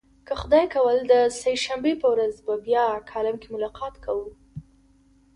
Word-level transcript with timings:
که 0.27 0.33
خدای 0.41 0.65
کول 0.75 0.97
د 1.11 1.13
سه 1.39 1.49
شنبې 1.63 1.93
په 2.01 2.07
ورځ 2.13 2.35
به 2.45 2.55
بیا 2.65 2.85
کالم 3.11 3.35
کې 3.41 3.47
ملاقات 3.55 3.95
کوو. 4.05 4.27